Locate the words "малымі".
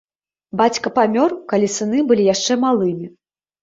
2.69-3.17